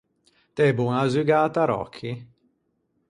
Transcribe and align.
T’ê 0.55 0.67
boña 0.77 0.97
à 1.03 1.05
zugâ 1.13 1.37
à 1.47 1.49
taròcchi? 1.55 2.11